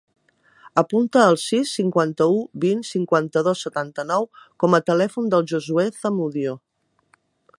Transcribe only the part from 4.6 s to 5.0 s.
com a